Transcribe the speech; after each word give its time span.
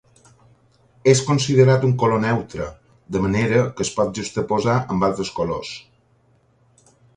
És 1.11 1.19
considerat 1.27 1.85
un 1.89 1.93
color 2.03 2.23
neutre, 2.23 2.71
de 3.17 3.23
manera 3.27 3.61
que 3.77 3.87
es 3.89 3.93
pot 3.99 4.19
juxtaposar 4.21 4.81
amb 4.95 5.09
altres 5.11 5.33
colors. 5.39 5.77